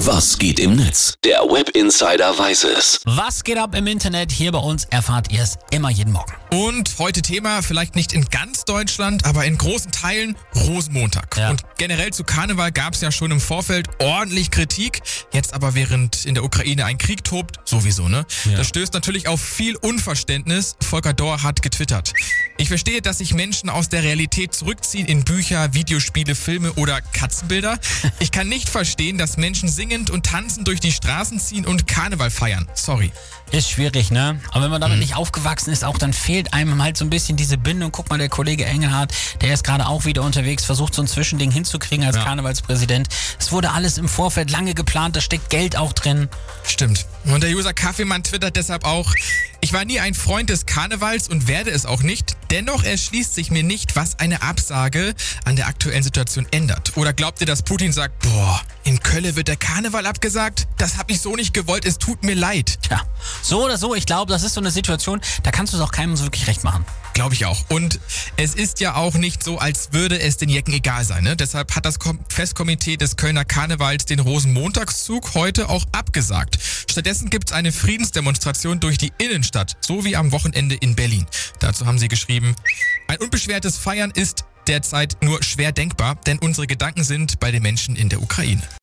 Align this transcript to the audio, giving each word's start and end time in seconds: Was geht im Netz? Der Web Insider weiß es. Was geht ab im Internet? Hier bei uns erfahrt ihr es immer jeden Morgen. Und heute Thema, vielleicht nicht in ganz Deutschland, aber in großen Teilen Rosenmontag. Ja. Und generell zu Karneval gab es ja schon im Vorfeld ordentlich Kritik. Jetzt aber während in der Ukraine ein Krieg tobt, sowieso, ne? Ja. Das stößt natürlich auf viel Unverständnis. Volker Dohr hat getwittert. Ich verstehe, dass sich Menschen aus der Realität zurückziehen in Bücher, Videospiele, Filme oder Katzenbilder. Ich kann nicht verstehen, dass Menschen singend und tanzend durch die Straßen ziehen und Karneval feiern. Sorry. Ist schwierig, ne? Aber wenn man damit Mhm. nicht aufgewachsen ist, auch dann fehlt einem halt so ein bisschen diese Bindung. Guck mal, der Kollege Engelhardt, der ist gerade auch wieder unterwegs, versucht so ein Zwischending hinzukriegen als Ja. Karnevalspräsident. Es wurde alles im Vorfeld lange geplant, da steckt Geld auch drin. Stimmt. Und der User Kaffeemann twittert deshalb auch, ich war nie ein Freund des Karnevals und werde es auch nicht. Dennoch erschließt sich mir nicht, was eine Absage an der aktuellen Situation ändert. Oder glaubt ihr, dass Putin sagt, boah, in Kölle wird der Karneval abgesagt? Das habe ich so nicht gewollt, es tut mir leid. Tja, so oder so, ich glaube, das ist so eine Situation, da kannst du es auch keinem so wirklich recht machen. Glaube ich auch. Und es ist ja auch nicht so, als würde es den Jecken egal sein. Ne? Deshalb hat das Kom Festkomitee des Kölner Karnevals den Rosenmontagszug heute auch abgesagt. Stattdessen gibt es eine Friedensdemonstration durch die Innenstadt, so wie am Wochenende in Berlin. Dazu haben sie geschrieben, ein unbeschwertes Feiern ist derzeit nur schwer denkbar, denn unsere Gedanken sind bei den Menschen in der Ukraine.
Was 0.00 0.36
geht 0.36 0.60
im 0.60 0.76
Netz? 0.76 1.14
Der 1.24 1.38
Web 1.38 1.70
Insider 1.70 2.38
weiß 2.38 2.64
es. 2.64 3.00
Was 3.06 3.42
geht 3.42 3.56
ab 3.56 3.74
im 3.74 3.86
Internet? 3.86 4.30
Hier 4.30 4.52
bei 4.52 4.58
uns 4.58 4.84
erfahrt 4.84 5.32
ihr 5.32 5.42
es 5.42 5.56
immer 5.70 5.88
jeden 5.88 6.12
Morgen. 6.12 6.34
Und 6.52 6.98
heute 6.98 7.22
Thema, 7.22 7.62
vielleicht 7.62 7.96
nicht 7.96 8.12
in 8.12 8.26
ganz 8.26 8.66
Deutschland, 8.66 9.24
aber 9.24 9.46
in 9.46 9.56
großen 9.56 9.90
Teilen 9.92 10.36
Rosenmontag. 10.54 11.38
Ja. 11.38 11.48
Und 11.48 11.62
generell 11.78 12.12
zu 12.12 12.24
Karneval 12.24 12.72
gab 12.72 12.92
es 12.92 13.00
ja 13.00 13.10
schon 13.10 13.30
im 13.30 13.40
Vorfeld 13.40 13.88
ordentlich 13.98 14.50
Kritik. 14.50 15.00
Jetzt 15.32 15.54
aber 15.54 15.74
während 15.74 16.26
in 16.26 16.34
der 16.34 16.44
Ukraine 16.44 16.84
ein 16.84 16.98
Krieg 16.98 17.24
tobt, 17.24 17.56
sowieso, 17.64 18.06
ne? 18.06 18.26
Ja. 18.44 18.58
Das 18.58 18.68
stößt 18.68 18.92
natürlich 18.92 19.28
auf 19.28 19.40
viel 19.40 19.76
Unverständnis. 19.76 20.76
Volker 20.82 21.14
Dohr 21.14 21.42
hat 21.42 21.62
getwittert. 21.62 22.12
Ich 22.58 22.68
verstehe, 22.68 23.02
dass 23.02 23.18
sich 23.18 23.34
Menschen 23.34 23.68
aus 23.68 23.90
der 23.90 24.02
Realität 24.02 24.54
zurückziehen 24.54 25.06
in 25.06 25.24
Bücher, 25.24 25.74
Videospiele, 25.74 26.34
Filme 26.34 26.72
oder 26.74 27.00
Katzenbilder. 27.00 27.78
Ich 28.18 28.30
kann 28.32 28.48
nicht 28.48 28.68
verstehen, 28.68 29.18
dass 29.18 29.36
Menschen 29.36 29.68
singend 29.68 30.10
und 30.10 30.24
tanzend 30.26 30.66
durch 30.66 30.80
die 30.80 30.90
Straßen 30.92 31.38
ziehen 31.38 31.66
und 31.66 31.86
Karneval 31.86 32.30
feiern. 32.30 32.66
Sorry. 32.74 33.12
Ist 33.52 33.70
schwierig, 33.70 34.10
ne? 34.10 34.40
Aber 34.52 34.64
wenn 34.64 34.70
man 34.70 34.80
damit 34.80 34.96
Mhm. 34.96 35.02
nicht 35.02 35.16
aufgewachsen 35.16 35.70
ist, 35.72 35.84
auch 35.84 35.98
dann 35.98 36.12
fehlt 36.12 36.52
einem 36.54 36.82
halt 36.82 36.96
so 36.96 37.04
ein 37.04 37.10
bisschen 37.10 37.36
diese 37.36 37.58
Bindung. 37.58 37.92
Guck 37.92 38.08
mal, 38.10 38.18
der 38.18 38.28
Kollege 38.28 38.64
Engelhardt, 38.64 39.12
der 39.42 39.52
ist 39.54 39.62
gerade 39.64 39.86
auch 39.86 40.04
wieder 40.04 40.22
unterwegs, 40.22 40.64
versucht 40.64 40.94
so 40.94 41.02
ein 41.02 41.08
Zwischending 41.08 41.50
hinzukriegen 41.50 42.04
als 42.06 42.16
Ja. 42.16 42.24
Karnevalspräsident. 42.24 43.08
Es 43.38 43.52
wurde 43.52 43.70
alles 43.72 43.98
im 43.98 44.08
Vorfeld 44.08 44.50
lange 44.50 44.74
geplant, 44.74 45.14
da 45.14 45.20
steckt 45.20 45.50
Geld 45.50 45.76
auch 45.76 45.92
drin. 45.92 46.28
Stimmt. 46.64 47.06
Und 47.26 47.42
der 47.42 47.50
User 47.50 47.74
Kaffeemann 47.74 48.22
twittert 48.24 48.56
deshalb 48.56 48.84
auch, 48.84 49.12
ich 49.66 49.72
war 49.72 49.84
nie 49.84 49.98
ein 49.98 50.14
Freund 50.14 50.48
des 50.48 50.64
Karnevals 50.64 51.26
und 51.26 51.48
werde 51.48 51.72
es 51.72 51.86
auch 51.86 52.04
nicht. 52.04 52.36
Dennoch 52.52 52.84
erschließt 52.84 53.34
sich 53.34 53.50
mir 53.50 53.64
nicht, 53.64 53.96
was 53.96 54.20
eine 54.20 54.42
Absage 54.42 55.12
an 55.44 55.56
der 55.56 55.66
aktuellen 55.66 56.04
Situation 56.04 56.46
ändert. 56.52 56.96
Oder 56.96 57.12
glaubt 57.12 57.40
ihr, 57.40 57.48
dass 57.48 57.64
Putin 57.64 57.92
sagt, 57.92 58.20
boah, 58.20 58.62
in 58.84 59.00
Kölle 59.00 59.34
wird 59.34 59.48
der 59.48 59.56
Karneval 59.56 60.06
abgesagt? 60.06 60.68
Das 60.78 60.98
habe 60.98 61.10
ich 61.10 61.20
so 61.20 61.34
nicht 61.34 61.52
gewollt, 61.52 61.84
es 61.84 61.98
tut 61.98 62.22
mir 62.22 62.36
leid. 62.36 62.78
Tja, 62.82 63.02
so 63.42 63.64
oder 63.64 63.76
so, 63.76 63.96
ich 63.96 64.06
glaube, 64.06 64.30
das 64.30 64.44
ist 64.44 64.54
so 64.54 64.60
eine 64.60 64.70
Situation, 64.70 65.20
da 65.42 65.50
kannst 65.50 65.72
du 65.72 65.78
es 65.78 65.82
auch 65.82 65.90
keinem 65.90 66.16
so 66.16 66.22
wirklich 66.22 66.46
recht 66.46 66.62
machen. 66.62 66.84
Glaube 67.16 67.34
ich 67.34 67.46
auch. 67.46 67.64
Und 67.70 67.98
es 68.36 68.54
ist 68.54 68.78
ja 68.80 68.94
auch 68.94 69.14
nicht 69.14 69.42
so, 69.42 69.58
als 69.58 69.94
würde 69.94 70.20
es 70.20 70.36
den 70.36 70.50
Jecken 70.50 70.74
egal 70.74 71.02
sein. 71.02 71.24
Ne? 71.24 71.34
Deshalb 71.34 71.74
hat 71.74 71.86
das 71.86 71.98
Kom 71.98 72.20
Festkomitee 72.28 72.98
des 72.98 73.16
Kölner 73.16 73.46
Karnevals 73.46 74.04
den 74.04 74.20
Rosenmontagszug 74.20 75.32
heute 75.34 75.70
auch 75.70 75.86
abgesagt. 75.92 76.58
Stattdessen 76.96 77.28
gibt 77.28 77.50
es 77.50 77.52
eine 77.52 77.72
Friedensdemonstration 77.72 78.80
durch 78.80 78.96
die 78.96 79.12
Innenstadt, 79.18 79.76
so 79.82 80.06
wie 80.06 80.16
am 80.16 80.32
Wochenende 80.32 80.76
in 80.76 80.96
Berlin. 80.96 81.26
Dazu 81.60 81.84
haben 81.84 81.98
sie 81.98 82.08
geschrieben, 82.08 82.56
ein 83.06 83.18
unbeschwertes 83.18 83.76
Feiern 83.76 84.10
ist 84.14 84.46
derzeit 84.66 85.18
nur 85.20 85.42
schwer 85.42 85.72
denkbar, 85.72 86.14
denn 86.26 86.38
unsere 86.38 86.66
Gedanken 86.66 87.04
sind 87.04 87.38
bei 87.38 87.50
den 87.50 87.62
Menschen 87.62 87.96
in 87.96 88.08
der 88.08 88.22
Ukraine. 88.22 88.62